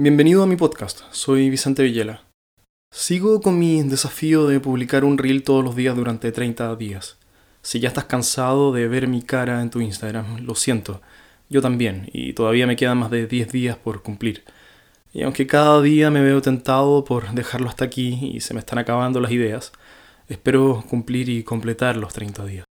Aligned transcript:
Bienvenido 0.00 0.44
a 0.44 0.46
mi 0.46 0.54
podcast, 0.54 1.00
soy 1.10 1.50
Vicente 1.50 1.82
Villela. 1.82 2.22
Sigo 2.92 3.40
con 3.40 3.58
mi 3.58 3.82
desafío 3.82 4.46
de 4.46 4.60
publicar 4.60 5.04
un 5.04 5.18
reel 5.18 5.42
todos 5.42 5.64
los 5.64 5.74
días 5.74 5.96
durante 5.96 6.30
30 6.30 6.76
días. 6.76 7.18
Si 7.62 7.80
ya 7.80 7.88
estás 7.88 8.04
cansado 8.04 8.70
de 8.70 8.86
ver 8.86 9.08
mi 9.08 9.22
cara 9.22 9.60
en 9.60 9.70
tu 9.70 9.80
Instagram, 9.80 10.44
lo 10.46 10.54
siento, 10.54 11.02
yo 11.48 11.60
también, 11.60 12.08
y 12.12 12.32
todavía 12.32 12.68
me 12.68 12.76
quedan 12.76 12.98
más 12.98 13.10
de 13.10 13.26
10 13.26 13.50
días 13.50 13.76
por 13.76 14.04
cumplir. 14.04 14.44
Y 15.12 15.24
aunque 15.24 15.48
cada 15.48 15.82
día 15.82 16.12
me 16.12 16.22
veo 16.22 16.40
tentado 16.42 17.02
por 17.02 17.32
dejarlo 17.32 17.68
hasta 17.68 17.84
aquí 17.84 18.20
y 18.22 18.40
se 18.40 18.54
me 18.54 18.60
están 18.60 18.78
acabando 18.78 19.18
las 19.18 19.32
ideas, 19.32 19.72
espero 20.28 20.84
cumplir 20.88 21.28
y 21.28 21.42
completar 21.42 21.96
los 21.96 22.12
30 22.12 22.44
días. 22.44 22.64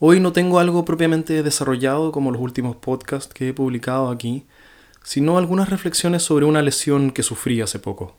Hoy 0.00 0.18
no 0.18 0.32
tengo 0.32 0.58
algo 0.58 0.84
propiamente 0.84 1.44
desarrollado 1.44 2.10
como 2.10 2.32
los 2.32 2.40
últimos 2.40 2.74
podcasts 2.74 3.32
que 3.32 3.50
he 3.50 3.54
publicado 3.54 4.08
aquí, 4.08 4.44
sino 5.02 5.38
algunas 5.38 5.70
reflexiones 5.70 6.22
sobre 6.22 6.44
una 6.44 6.62
lesión 6.62 7.10
que 7.10 7.22
sufrí 7.22 7.60
hace 7.60 7.78
poco. 7.78 8.16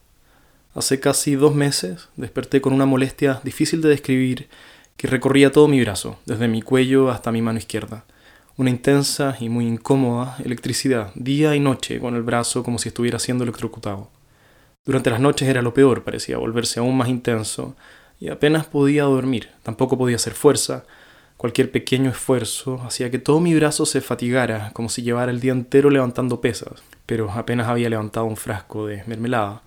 Hace 0.74 1.00
casi 1.00 1.36
dos 1.36 1.54
meses 1.54 2.10
desperté 2.16 2.62
con 2.62 2.74
una 2.74 2.86
molestia 2.86 3.42
difícil 3.44 3.82
de 3.82 3.90
describir 3.90 4.48
que 4.98 5.08
recorría 5.08 5.52
todo 5.52 5.68
mi 5.68 5.82
brazo, 5.82 6.20
desde 6.26 6.48
mi 6.48 6.62
cuello 6.62 7.10
hasta 7.10 7.32
mi 7.32 7.42
mano 7.42 7.60
izquierda. 7.60 8.06
Una 8.58 8.70
intensa 8.70 9.36
y 9.40 9.50
muy 9.50 9.66
incómoda 9.66 10.38
electricidad, 10.44 11.12
día 11.16 11.56
y 11.56 11.60
noche, 11.60 12.00
con 12.00 12.16
el 12.16 12.22
brazo 12.22 12.64
como 12.64 12.78
si 12.78 12.90
estuviera 12.90 13.20
siendo 13.20 13.44
electrocutado. 13.44 14.10
Durante 14.86 15.10
las 15.10 15.20
noches 15.20 15.48
era 15.48 15.62
lo 15.62 15.74
peor, 15.74 16.04
parecía 16.04 16.38
volverse 16.38 16.80
aún 16.80 16.98
más 16.98 17.10
intenso, 17.10 17.76
y 18.20 18.30
apenas 18.30 18.66
podía 18.66 19.04
dormir, 19.04 19.50
tampoco 19.64 19.98
podía 19.98 20.18
hacer 20.18 20.34
fuerza, 20.34 20.86
Cualquier 21.42 21.72
pequeño 21.72 22.12
esfuerzo 22.12 22.80
hacía 22.86 23.10
que 23.10 23.18
todo 23.18 23.40
mi 23.40 23.56
brazo 23.56 23.88
se 23.88 24.00
fatigara, 24.00 24.70
como 24.74 24.90
si 24.90 25.02
llevara 25.02 25.32
el 25.32 25.40
día 25.40 25.54
entero 25.54 25.90
levantando 25.90 26.40
pesas, 26.40 26.84
pero 27.08 27.32
apenas 27.32 27.68
había 27.68 27.90
levantado 27.90 28.28
un 28.28 28.38
frasco 28.38 28.86
de 28.86 29.04
mermelada. 29.08 29.64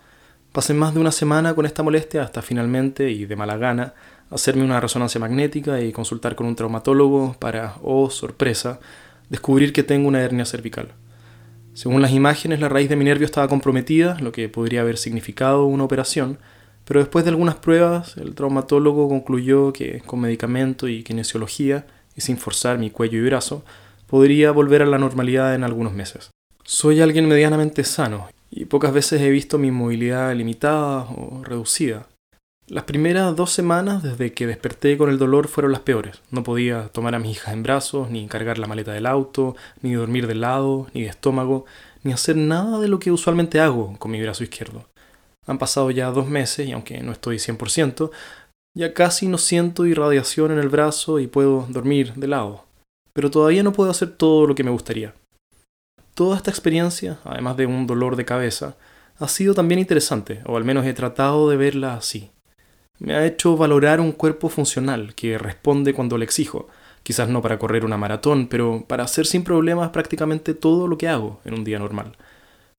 Pasé 0.53 0.73
más 0.73 0.95
de 0.95 1.01
una 1.01 1.11
semana 1.11 1.53
con 1.53 1.67
esta 1.67 1.83
molestia 1.83 2.23
hasta 2.23 2.43
finalmente, 2.43 3.11
y 3.11 3.27
de 3.27 3.35
mala 3.35 3.57
gana, 3.57 3.95
hacerme 4.31 4.63
una 4.63 4.79
resonancia 4.79 5.21
magnética 5.21 5.81
y 5.81 5.91
consultar 5.91 6.37
con 6.37 6.47
un 6.47 6.55
traumatólogo 6.55 7.35
para, 7.41 7.75
oh 7.83 8.09
sorpresa, 8.09 8.79
descubrir 9.29 9.73
que 9.73 9.83
tengo 9.83 10.07
una 10.07 10.21
hernia 10.23 10.45
cervical. 10.45 10.93
Según 11.73 12.03
las 12.03 12.13
imágenes, 12.13 12.61
la 12.61 12.69
raíz 12.69 12.89
de 12.89 12.95
mi 12.95 13.05
nervio 13.05 13.25
estaba 13.25 13.49
comprometida, 13.49 14.17
lo 14.21 14.31
que 14.31 14.49
podría 14.49 14.83
haber 14.83 14.97
significado 14.97 15.65
una 15.65 15.83
operación, 15.83 16.39
pero 16.85 17.01
después 17.01 17.25
de 17.25 17.31
algunas 17.31 17.57
pruebas, 17.57 18.17
el 18.17 18.35
traumatólogo 18.35 19.09
concluyó 19.09 19.73
que 19.73 20.01
con 20.01 20.21
medicamento 20.21 20.89
y 20.89 21.03
kinesiología, 21.03 21.87
y 22.17 22.21
sin 22.21 22.37
forzar 22.37 22.79
mi 22.79 22.91
cuello 22.91 23.19
y 23.19 23.25
brazo, 23.25 23.65
podría 24.07 24.53
volver 24.53 24.83
a 24.83 24.87
la 24.87 24.99
normalidad 24.99 25.55
en 25.55 25.65
algunos 25.65 25.93
meses. 25.93 26.31
Soy 26.63 27.01
alguien 27.01 27.27
medianamente 27.27 27.85
sano, 27.85 28.29
y 28.51 28.67
pocas 28.67 28.93
veces 28.93 29.21
he 29.21 29.31
visto 29.31 29.59
mi 29.59 29.71
movilidad 29.71 30.35
limitada 30.35 31.03
o 31.03 31.43
reducida. 31.43 32.07
Las 32.67 32.85
primeras 32.85 33.37
dos 33.37 33.51
semanas 33.51 34.03
desde 34.03 34.33
que 34.33 34.47
desperté 34.47 34.97
con 34.97 35.11
el 35.11 35.19
dolor 35.19 35.49
fueron 35.49 35.73
las 35.73 35.83
peores. 35.83 36.23
No 36.31 36.45
podía 36.45 36.89
tomar 36.89 37.15
a 37.15 37.19
mis 37.19 37.33
hijas 37.33 37.53
en 37.53 37.63
brazos, 37.63 38.11
ni 38.11 38.27
cargar 38.27 38.59
la 38.59 38.67
maleta 38.67 38.93
del 38.93 39.05
auto, 39.05 39.55
ni 39.83 39.93
dormir 39.93 40.27
de 40.27 40.35
lado, 40.35 40.87
ni 40.95 41.03
de 41.03 41.09
estómago, 41.09 41.67
ni 42.05 42.13
hacer 42.13 42.37
nada 42.37 42.79
de 42.79 42.89
lo 42.89 42.99
que 42.99 43.13
usualmente 43.13 43.61
hago 43.61 43.99
con 43.99 44.13
mi 44.13 44.23
brazo 44.23 44.45
izquierdo. 44.45 44.87
Han 45.47 45.59
pasado 45.59 45.91
ya 45.91 46.11
dos 46.11 46.27
meses 46.29 46.67
y 46.67 46.73
aunque 46.73 47.03
no 47.03 47.13
estoy 47.13 47.37
100%, 47.37 48.11
ya 48.77 48.93
casi 48.93 49.29
no 49.29 49.39
siento 49.39 49.87
irradiación 49.87 50.51
en 50.51 50.59
el 50.59 50.69
brazo 50.69 51.21
y 51.21 51.27
puedo 51.27 51.67
dormir 51.69 52.15
de 52.15 52.29
lado. 52.29 52.65
Pero 53.13 53.31
todavía 53.31 53.63
no 53.63 53.73
puedo 53.73 53.91
hacer 53.91 54.11
todo 54.11 54.47
lo 54.47 54.55
que 54.55 54.65
me 54.65 54.71
gustaría. 54.71 55.15
Toda 56.15 56.37
esta 56.37 56.51
experiencia, 56.51 57.19
además 57.25 57.57
de 57.57 57.67
un 57.67 57.87
dolor 57.87 58.17
de 58.17 58.25
cabeza, 58.25 58.77
ha 59.19 59.29
sido 59.29 59.55
también 59.55 59.79
interesante, 59.79 60.43
o 60.47 60.57
al 60.57 60.65
menos 60.65 60.87
he 60.87 60.93
tratado 60.93 61.49
de 61.49 61.57
verla 61.57 61.95
así. 61.95 62.31
Me 62.99 63.15
ha 63.15 63.27
hecho 63.27 63.57
valorar 63.57 64.01
un 64.01 64.13
cuerpo 64.13 64.49
funcional 64.49 65.15
que 65.15 65.39
responde 65.39 65.95
cuando 65.95 66.19
le 66.19 66.25
exijo, 66.25 66.69
quizás 67.03 67.29
no 67.29 67.43
para 67.43 67.59
correr 67.59 67.85
una 67.85 67.97
maratón, 67.97 68.49
pero 68.49 68.85
para 68.87 69.05
hacer 69.05 69.27
sin 69.27 69.45
problemas 69.45 69.91
prácticamente 69.91 70.55
todo 70.55 70.89
lo 70.89 70.99
que 70.99 71.09
hago 71.09 71.41
en 71.45 71.55
un 71.55 71.65
día 71.65 71.79
normal. 71.79 72.17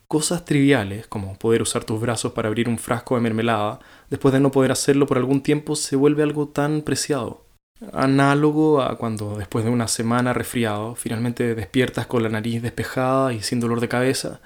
Cosas 0.07 0.45
triviales, 0.45 1.07
como 1.07 1.38
poder 1.39 1.63
usar 1.63 1.83
tus 1.83 1.99
brazos 1.99 2.33
para 2.33 2.47
abrir 2.47 2.69
un 2.69 2.77
frasco 2.77 3.16
de 3.16 3.21
mermelada, 3.21 3.79
después 4.09 4.33
de 4.33 4.39
no 4.39 4.51
poder 4.51 4.71
hacerlo 4.71 5.07
por 5.07 5.17
algún 5.17 5.41
tiempo, 5.41 5.75
se 5.75 5.95
vuelve 5.95 6.21
algo 6.21 6.47
tan 6.47 6.81
preciado. 6.81 7.45
Análogo 7.91 8.81
a 8.81 8.97
cuando 8.97 9.35
después 9.35 9.65
de 9.65 9.71
una 9.71 9.88
semana 9.88 10.31
resfriado, 10.31 10.95
finalmente 10.95 11.55
despiertas 11.55 12.05
con 12.05 12.21
la 12.21 12.29
nariz 12.29 12.61
despejada 12.61 13.33
y 13.33 13.41
sin 13.41 13.59
dolor 13.59 13.81
de 13.81 13.89
cabeza, 13.89 14.41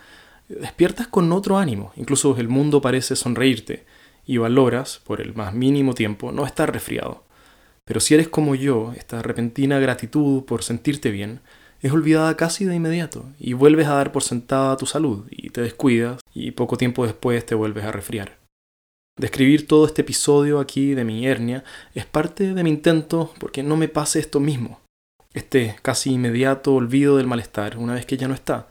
despiertas 0.48 1.08
con 1.08 1.31
otro 1.34 1.58
ánimo, 1.58 1.92
incluso 1.98 2.36
el 2.38 2.48
mundo 2.48 2.81
parece 2.81 3.16
sonreírte, 3.16 3.86
y 4.25 4.38
valoras, 4.38 5.02
por 5.03 5.22
el 5.22 5.36
más 5.36 5.53
mínimo 5.53 5.94
tiempo, 5.94 6.31
no 6.31 6.46
estar 6.46 6.72
resfriado. 6.72 7.24
Pero 7.84 8.00
si 8.00 8.14
eres 8.14 8.30
como 8.30 8.56
yo, 8.56 8.94
esta 8.96 9.22
repentina 9.22 9.80
gratitud 9.80 10.46
por 10.46 10.64
sentirte 10.64 11.12
bien, 11.12 11.42
es 11.82 11.92
olvidada 11.92 12.36
casi 12.36 12.66
de 12.66 12.76
inmediato 12.76 13.26
y 13.40 13.54
vuelves 13.54 13.88
a 13.88 13.96
dar 13.96 14.12
por 14.12 14.24
sentada 14.24 14.78
tu 14.78 14.86
salud 14.86 15.26
y 15.30 15.50
te 15.50 15.62
descuidas 15.62 16.22
y 16.34 16.52
poco 16.52 16.78
tiempo 16.78 17.06
después 17.06 17.46
te 17.46 17.56
vuelves 17.56 17.86
a 17.86 17.92
resfriar. 17.92 18.38
Describir 19.18 19.68
todo 19.68 19.86
este 19.86 20.02
episodio 20.02 20.60
aquí 20.60 20.94
de 20.94 21.04
mi 21.04 21.28
hernia 21.28 21.64
es 21.94 22.06
parte 22.06 22.54
de 22.54 22.64
mi 22.64 22.70
intento 22.70 23.34
porque 23.40 23.64
no 23.64 23.76
me 23.76 23.90
pase 23.90 24.20
esto 24.20 24.40
mismo, 24.40 24.80
este 25.34 25.76
casi 25.82 26.14
inmediato 26.14 26.74
olvido 26.74 27.18
del 27.18 27.28
malestar 27.28 27.78
una 27.78 27.96
vez 27.96 28.06
que 28.06 28.18
ya 28.18 28.28
no 28.28 28.34
está, 28.34 28.70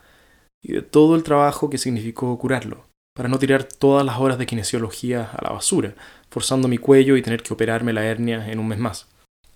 y 0.61 0.73
de 0.73 0.81
todo 0.81 1.15
el 1.15 1.23
trabajo 1.23 1.69
que 1.69 1.77
significó 1.77 2.37
curarlo, 2.37 2.85
para 3.15 3.29
no 3.29 3.39
tirar 3.39 3.63
todas 3.63 4.05
las 4.05 4.17
horas 4.19 4.37
de 4.37 4.45
kinesiología 4.45 5.29
a 5.31 5.43
la 5.43 5.51
basura, 5.51 5.93
forzando 6.29 6.67
mi 6.67 6.77
cuello 6.77 7.15
y 7.15 7.21
tener 7.21 7.43
que 7.43 7.53
operarme 7.53 7.93
la 7.93 8.05
hernia 8.05 8.51
en 8.51 8.59
un 8.59 8.67
mes 8.67 8.79
más. 8.79 9.07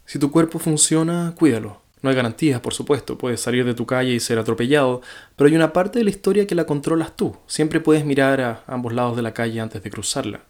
Si 0.05 0.19
tu 0.19 0.31
cuerpo 0.31 0.59
funciona, 0.59 1.33
cuídalo, 1.35 1.81
no 2.03 2.09
hay 2.09 2.15
garantías, 2.17 2.59
por 2.59 2.73
supuesto, 2.73 3.17
puedes 3.17 3.39
salir 3.39 3.63
de 3.65 3.73
tu 3.73 3.85
calle 3.85 4.11
y 4.11 4.19
ser 4.19 4.37
atropellado, 4.37 5.01
pero 5.37 5.47
hay 5.47 5.55
una 5.55 5.71
parte 5.71 5.99
de 5.99 6.03
la 6.03 6.11
historia 6.11 6.45
que 6.45 6.53
la 6.53 6.65
controlas 6.65 7.15
tú. 7.15 7.37
Siempre 7.47 7.79
puedes 7.79 8.03
mirar 8.03 8.41
a 8.41 8.63
ambos 8.67 8.91
lados 8.91 9.15
de 9.15 9.21
la 9.21 9.33
calle 9.33 9.61
antes 9.61 9.81
de 9.81 9.89
cruzarla. 9.89 10.41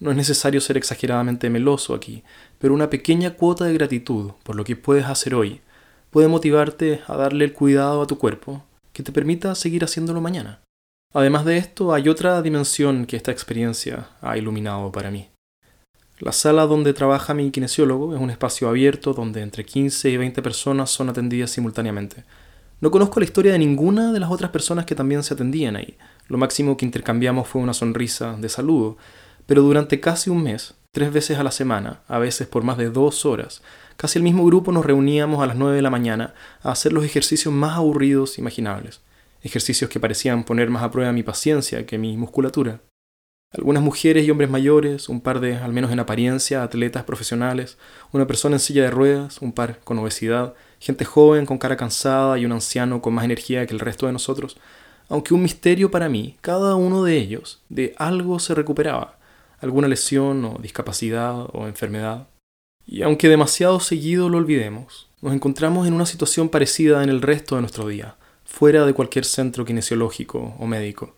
No 0.00 0.10
es 0.10 0.16
necesario 0.16 0.62
ser 0.62 0.78
exageradamente 0.78 1.50
meloso 1.50 1.94
aquí, 1.94 2.24
pero 2.58 2.72
una 2.72 2.88
pequeña 2.88 3.34
cuota 3.34 3.66
de 3.66 3.74
gratitud 3.74 4.32
por 4.42 4.56
lo 4.56 4.64
que 4.64 4.76
puedes 4.76 5.04
hacer 5.04 5.34
hoy 5.34 5.60
puede 6.10 6.28
motivarte 6.28 7.02
a 7.06 7.16
darle 7.16 7.44
el 7.44 7.52
cuidado 7.52 8.00
a 8.00 8.06
tu 8.06 8.16
cuerpo 8.16 8.64
que 8.94 9.02
te 9.02 9.12
permita 9.12 9.54
seguir 9.54 9.84
haciéndolo 9.84 10.22
mañana. 10.22 10.62
Además 11.12 11.44
de 11.44 11.58
esto, 11.58 11.92
hay 11.92 12.08
otra 12.08 12.40
dimensión 12.40 13.04
que 13.04 13.16
esta 13.16 13.30
experiencia 13.30 14.08
ha 14.22 14.38
iluminado 14.38 14.90
para 14.90 15.10
mí. 15.10 15.28
La 16.20 16.32
sala 16.32 16.66
donde 16.66 16.94
trabaja 16.94 17.32
mi 17.32 17.52
kinesiólogo 17.52 18.12
es 18.12 18.20
un 18.20 18.30
espacio 18.30 18.68
abierto 18.68 19.14
donde 19.14 19.40
entre 19.40 19.64
15 19.64 20.10
y 20.10 20.16
20 20.16 20.42
personas 20.42 20.90
son 20.90 21.08
atendidas 21.08 21.52
simultáneamente. 21.52 22.24
No 22.80 22.90
conozco 22.90 23.20
la 23.20 23.24
historia 23.24 23.52
de 23.52 23.58
ninguna 23.60 24.12
de 24.12 24.18
las 24.18 24.30
otras 24.30 24.50
personas 24.50 24.84
que 24.84 24.96
también 24.96 25.22
se 25.22 25.34
atendían 25.34 25.76
ahí. 25.76 25.96
Lo 26.26 26.36
máximo 26.36 26.76
que 26.76 26.84
intercambiamos 26.84 27.46
fue 27.46 27.62
una 27.62 27.72
sonrisa 27.72 28.36
de 28.36 28.48
saludo, 28.48 28.96
pero 29.46 29.62
durante 29.62 30.00
casi 30.00 30.28
un 30.28 30.42
mes, 30.42 30.74
tres 30.90 31.12
veces 31.12 31.38
a 31.38 31.44
la 31.44 31.52
semana, 31.52 32.00
a 32.08 32.18
veces 32.18 32.48
por 32.48 32.64
más 32.64 32.78
de 32.78 32.90
dos 32.90 33.24
horas, 33.24 33.62
casi 33.96 34.18
el 34.18 34.24
mismo 34.24 34.44
grupo 34.44 34.72
nos 34.72 34.84
reuníamos 34.84 35.40
a 35.40 35.46
las 35.46 35.56
9 35.56 35.76
de 35.76 35.82
la 35.82 35.90
mañana 35.90 36.34
a 36.62 36.72
hacer 36.72 36.92
los 36.92 37.04
ejercicios 37.04 37.54
más 37.54 37.76
aburridos 37.76 38.38
imaginables. 38.38 39.02
Ejercicios 39.42 39.88
que 39.88 40.00
parecían 40.00 40.42
poner 40.42 40.68
más 40.68 40.82
a 40.82 40.90
prueba 40.90 41.12
mi 41.12 41.22
paciencia 41.22 41.86
que 41.86 41.96
mi 41.96 42.16
musculatura. 42.16 42.80
Algunas 43.50 43.82
mujeres 43.82 44.26
y 44.26 44.30
hombres 44.30 44.50
mayores, 44.50 45.08
un 45.08 45.22
par 45.22 45.40
de, 45.40 45.56
al 45.56 45.72
menos 45.72 45.90
en 45.90 46.00
apariencia, 46.00 46.62
atletas 46.62 47.04
profesionales, 47.04 47.78
una 48.12 48.26
persona 48.26 48.56
en 48.56 48.60
silla 48.60 48.82
de 48.82 48.90
ruedas, 48.90 49.40
un 49.40 49.52
par 49.52 49.80
con 49.84 49.98
obesidad, 49.98 50.52
gente 50.80 51.06
joven 51.06 51.46
con 51.46 51.56
cara 51.56 51.78
cansada 51.78 52.38
y 52.38 52.44
un 52.44 52.52
anciano 52.52 53.00
con 53.00 53.14
más 53.14 53.24
energía 53.24 53.66
que 53.66 53.72
el 53.72 53.80
resto 53.80 54.06
de 54.06 54.12
nosotros. 54.12 54.58
Aunque 55.08 55.32
un 55.32 55.42
misterio 55.42 55.90
para 55.90 56.10
mí, 56.10 56.36
cada 56.42 56.76
uno 56.76 57.02
de 57.02 57.16
ellos 57.16 57.62
de 57.70 57.94
algo 57.96 58.38
se 58.38 58.54
recuperaba, 58.54 59.18
alguna 59.60 59.88
lesión 59.88 60.44
o 60.44 60.58
discapacidad 60.60 61.46
o 61.54 61.66
enfermedad. 61.66 62.28
Y 62.84 63.00
aunque 63.00 63.30
demasiado 63.30 63.80
seguido 63.80 64.28
lo 64.28 64.36
olvidemos, 64.36 65.08
nos 65.22 65.32
encontramos 65.32 65.86
en 65.86 65.94
una 65.94 66.04
situación 66.04 66.50
parecida 66.50 67.02
en 67.02 67.08
el 67.08 67.22
resto 67.22 67.54
de 67.54 67.62
nuestro 67.62 67.88
día, 67.88 68.16
fuera 68.44 68.84
de 68.84 68.92
cualquier 68.92 69.24
centro 69.24 69.64
kinesiológico 69.64 70.54
o 70.58 70.66
médico. 70.66 71.14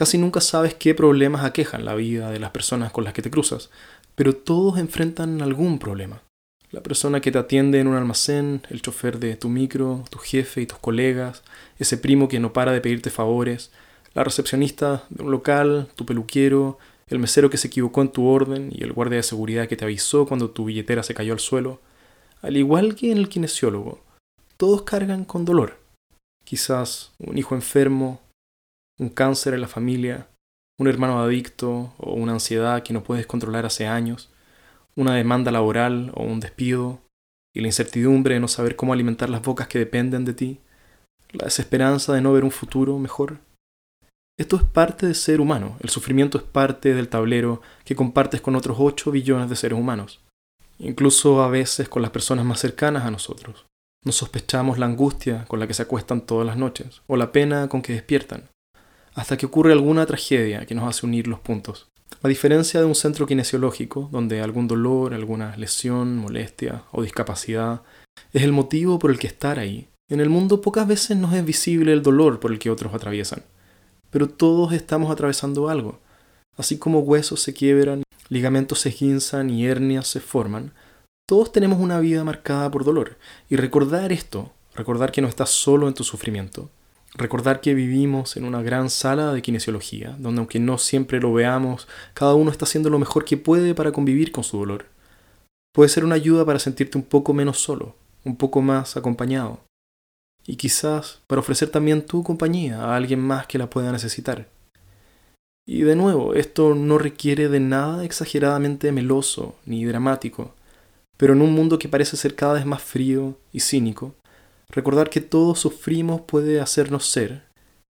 Casi 0.00 0.16
nunca 0.16 0.40
sabes 0.40 0.72
qué 0.72 0.94
problemas 0.94 1.44
aquejan 1.44 1.84
la 1.84 1.94
vida 1.94 2.30
de 2.30 2.38
las 2.38 2.52
personas 2.52 2.90
con 2.90 3.04
las 3.04 3.12
que 3.12 3.20
te 3.20 3.30
cruzas, 3.30 3.68
pero 4.14 4.34
todos 4.34 4.78
enfrentan 4.78 5.42
algún 5.42 5.78
problema. 5.78 6.22
La 6.70 6.82
persona 6.82 7.20
que 7.20 7.30
te 7.30 7.36
atiende 7.36 7.80
en 7.80 7.86
un 7.86 7.96
almacén, 7.96 8.62
el 8.70 8.80
chofer 8.80 9.18
de 9.18 9.36
tu 9.36 9.50
micro, 9.50 10.02
tu 10.08 10.18
jefe 10.18 10.62
y 10.62 10.66
tus 10.66 10.78
colegas, 10.78 11.42
ese 11.78 11.98
primo 11.98 12.28
que 12.28 12.40
no 12.40 12.54
para 12.54 12.72
de 12.72 12.80
pedirte 12.80 13.10
favores, 13.10 13.72
la 14.14 14.24
recepcionista 14.24 15.04
de 15.10 15.22
un 15.22 15.32
local, 15.32 15.90
tu 15.96 16.06
peluquero, 16.06 16.78
el 17.08 17.18
mesero 17.18 17.50
que 17.50 17.58
se 17.58 17.68
equivocó 17.68 18.00
en 18.00 18.08
tu 18.08 18.24
orden 18.26 18.70
y 18.74 18.82
el 18.84 18.94
guardia 18.94 19.18
de 19.18 19.22
seguridad 19.22 19.68
que 19.68 19.76
te 19.76 19.84
avisó 19.84 20.24
cuando 20.24 20.48
tu 20.48 20.64
billetera 20.64 21.02
se 21.02 21.12
cayó 21.12 21.34
al 21.34 21.40
suelo. 21.40 21.78
Al 22.40 22.56
igual 22.56 22.94
que 22.94 23.12
en 23.12 23.18
el 23.18 23.28
kinesiólogo, 23.28 24.02
todos 24.56 24.80
cargan 24.80 25.26
con 25.26 25.44
dolor. 25.44 25.78
Quizás 26.46 27.12
un 27.18 27.36
hijo 27.36 27.54
enfermo, 27.54 28.22
un 29.00 29.08
cáncer 29.08 29.54
en 29.54 29.62
la 29.62 29.66
familia, 29.66 30.28
un 30.78 30.86
hermano 30.86 31.22
adicto 31.22 31.94
o 31.96 32.12
una 32.12 32.32
ansiedad 32.32 32.82
que 32.82 32.92
no 32.92 33.02
puedes 33.02 33.26
controlar 33.26 33.64
hace 33.64 33.86
años, 33.86 34.30
una 34.94 35.14
demanda 35.14 35.50
laboral 35.50 36.12
o 36.14 36.22
un 36.22 36.38
despido, 36.38 37.00
y 37.54 37.62
la 37.62 37.68
incertidumbre 37.68 38.34
de 38.34 38.40
no 38.40 38.48
saber 38.48 38.76
cómo 38.76 38.92
alimentar 38.92 39.30
las 39.30 39.40
bocas 39.40 39.68
que 39.68 39.78
dependen 39.78 40.26
de 40.26 40.34
ti, 40.34 40.60
la 41.32 41.46
desesperanza 41.46 42.12
de 42.12 42.20
no 42.20 42.34
ver 42.34 42.44
un 42.44 42.50
futuro 42.50 42.98
mejor. 42.98 43.38
Esto 44.38 44.56
es 44.56 44.64
parte 44.64 45.06
de 45.06 45.14
ser 45.14 45.40
humano, 45.40 45.78
el 45.80 45.88
sufrimiento 45.88 46.36
es 46.36 46.44
parte 46.44 46.92
del 46.92 47.08
tablero 47.08 47.62
que 47.86 47.96
compartes 47.96 48.42
con 48.42 48.54
otros 48.54 48.76
8 48.78 49.10
billones 49.10 49.48
de 49.48 49.56
seres 49.56 49.78
humanos, 49.78 50.20
incluso 50.78 51.42
a 51.42 51.48
veces 51.48 51.88
con 51.88 52.02
las 52.02 52.10
personas 52.10 52.44
más 52.44 52.60
cercanas 52.60 53.06
a 53.06 53.10
nosotros. 53.10 53.64
Nos 54.04 54.16
sospechamos 54.16 54.78
la 54.78 54.86
angustia 54.86 55.46
con 55.46 55.58
la 55.58 55.66
que 55.66 55.74
se 55.74 55.82
acuestan 55.82 56.20
todas 56.20 56.46
las 56.46 56.58
noches, 56.58 57.00
o 57.06 57.16
la 57.16 57.32
pena 57.32 57.68
con 57.68 57.80
que 57.80 57.94
despiertan, 57.94 58.50
hasta 59.20 59.36
que 59.36 59.44
ocurre 59.44 59.72
alguna 59.72 60.06
tragedia 60.06 60.64
que 60.64 60.74
nos 60.74 60.88
hace 60.88 61.04
unir 61.04 61.26
los 61.26 61.40
puntos. 61.40 61.90
A 62.22 62.28
diferencia 62.28 62.80
de 62.80 62.86
un 62.86 62.94
centro 62.94 63.26
kinesiológico, 63.26 64.08
donde 64.10 64.40
algún 64.40 64.66
dolor, 64.66 65.12
alguna 65.12 65.54
lesión, 65.58 66.16
molestia 66.16 66.84
o 66.90 67.02
discapacidad 67.02 67.82
es 68.32 68.44
el 68.44 68.52
motivo 68.52 68.98
por 68.98 69.10
el 69.10 69.18
que 69.18 69.26
estar 69.26 69.58
ahí, 69.58 69.88
en 70.08 70.20
el 70.20 70.30
mundo 70.30 70.62
pocas 70.62 70.88
veces 70.88 71.18
nos 71.18 71.34
es 71.34 71.44
visible 71.44 71.92
el 71.92 72.02
dolor 72.02 72.40
por 72.40 72.50
el 72.50 72.58
que 72.58 72.70
otros 72.70 72.94
atraviesan, 72.94 73.42
pero 74.08 74.26
todos 74.26 74.72
estamos 74.72 75.10
atravesando 75.10 75.68
algo. 75.68 76.00
Así 76.56 76.78
como 76.78 77.00
huesos 77.00 77.42
se 77.42 77.52
quiebran, 77.52 78.02
ligamentos 78.30 78.80
se 78.80 78.88
esguinzan 78.88 79.50
y 79.50 79.66
hernias 79.66 80.08
se 80.08 80.20
forman, 80.20 80.72
todos 81.28 81.52
tenemos 81.52 81.78
una 81.78 82.00
vida 82.00 82.24
marcada 82.24 82.70
por 82.70 82.84
dolor, 82.84 83.18
y 83.50 83.56
recordar 83.56 84.12
esto, 84.12 84.50
recordar 84.74 85.12
que 85.12 85.20
no 85.20 85.28
estás 85.28 85.50
solo 85.50 85.88
en 85.88 85.94
tu 85.94 86.04
sufrimiento, 86.04 86.70
Recordar 87.14 87.60
que 87.60 87.74
vivimos 87.74 88.36
en 88.36 88.44
una 88.44 88.62
gran 88.62 88.88
sala 88.88 89.32
de 89.32 89.42
kinesiología, 89.42 90.14
donde 90.18 90.38
aunque 90.38 90.60
no 90.60 90.78
siempre 90.78 91.20
lo 91.20 91.32
veamos, 91.32 91.88
cada 92.14 92.34
uno 92.34 92.50
está 92.50 92.64
haciendo 92.64 92.88
lo 92.88 92.98
mejor 92.98 93.24
que 93.24 93.36
puede 93.36 93.74
para 93.74 93.92
convivir 93.92 94.30
con 94.30 94.44
su 94.44 94.58
dolor. 94.58 94.86
Puede 95.72 95.88
ser 95.88 96.04
una 96.04 96.14
ayuda 96.14 96.44
para 96.44 96.58
sentirte 96.58 96.98
un 96.98 97.04
poco 97.04 97.32
menos 97.34 97.58
solo, 97.58 97.96
un 98.24 98.36
poco 98.36 98.62
más 98.62 98.96
acompañado. 98.96 99.60
Y 100.46 100.56
quizás 100.56 101.20
para 101.26 101.40
ofrecer 101.40 101.68
también 101.68 102.06
tu 102.06 102.22
compañía 102.22 102.80
a 102.80 102.96
alguien 102.96 103.20
más 103.20 103.46
que 103.46 103.58
la 103.58 103.68
pueda 103.68 103.92
necesitar. 103.92 104.48
Y 105.66 105.82
de 105.82 105.94
nuevo, 105.94 106.34
esto 106.34 106.74
no 106.74 106.98
requiere 106.98 107.48
de 107.48 107.60
nada 107.60 108.04
exageradamente 108.04 108.90
meloso 108.92 109.54
ni 109.66 109.84
dramático, 109.84 110.54
pero 111.16 111.34
en 111.34 111.42
un 111.42 111.52
mundo 111.52 111.78
que 111.78 111.88
parece 111.88 112.16
ser 112.16 112.34
cada 112.34 112.54
vez 112.54 112.66
más 112.66 112.82
frío 112.82 113.36
y 113.52 113.60
cínico, 113.60 114.14
Recordar 114.70 115.10
que 115.10 115.20
todos 115.20 115.58
sufrimos 115.58 116.20
puede 116.20 116.60
hacernos 116.60 117.06
ser, 117.06 117.42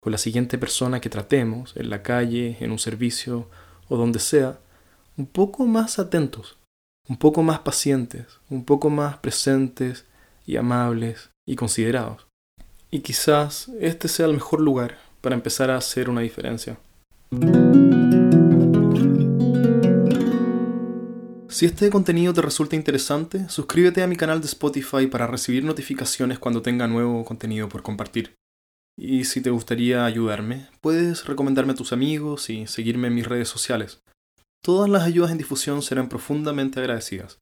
con 0.02 0.12
la 0.12 0.18
siguiente 0.18 0.58
persona 0.58 1.00
que 1.00 1.08
tratemos, 1.08 1.76
en 1.76 1.88
la 1.88 2.02
calle, 2.02 2.56
en 2.60 2.72
un 2.72 2.78
servicio 2.78 3.48
o 3.88 3.96
donde 3.96 4.18
sea, 4.18 4.58
un 5.16 5.26
poco 5.26 5.66
más 5.66 5.98
atentos, 5.98 6.58
un 7.08 7.16
poco 7.16 7.42
más 7.42 7.60
pacientes, 7.60 8.40
un 8.50 8.64
poco 8.64 8.90
más 8.90 9.18
presentes 9.18 10.04
y 10.46 10.56
amables 10.56 11.30
y 11.46 11.56
considerados. 11.56 12.26
Y 12.90 13.00
quizás 13.00 13.68
este 13.80 14.08
sea 14.08 14.26
el 14.26 14.34
mejor 14.34 14.60
lugar 14.60 14.98
para 15.20 15.34
empezar 15.36 15.70
a 15.70 15.76
hacer 15.76 16.10
una 16.10 16.22
diferencia. 16.22 16.76
Si 21.54 21.66
este 21.66 21.88
contenido 21.88 22.34
te 22.34 22.42
resulta 22.42 22.74
interesante, 22.74 23.48
suscríbete 23.48 24.02
a 24.02 24.08
mi 24.08 24.16
canal 24.16 24.40
de 24.40 24.48
Spotify 24.48 25.06
para 25.06 25.28
recibir 25.28 25.62
notificaciones 25.62 26.40
cuando 26.40 26.62
tenga 26.62 26.88
nuevo 26.88 27.24
contenido 27.24 27.68
por 27.68 27.84
compartir. 27.84 28.34
Y 28.98 29.22
si 29.22 29.40
te 29.40 29.50
gustaría 29.50 30.04
ayudarme, 30.04 30.66
puedes 30.80 31.26
recomendarme 31.26 31.74
a 31.74 31.76
tus 31.76 31.92
amigos 31.92 32.50
y 32.50 32.66
seguirme 32.66 33.06
en 33.06 33.14
mis 33.14 33.28
redes 33.28 33.46
sociales. 33.46 34.00
Todas 34.64 34.90
las 34.90 35.04
ayudas 35.04 35.30
en 35.30 35.38
difusión 35.38 35.80
serán 35.82 36.08
profundamente 36.08 36.80
agradecidas. 36.80 37.38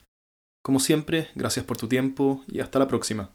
Como 0.62 0.78
siempre, 0.78 1.30
gracias 1.34 1.64
por 1.64 1.78
tu 1.78 1.88
tiempo 1.88 2.44
y 2.46 2.60
hasta 2.60 2.78
la 2.78 2.88
próxima. 2.88 3.32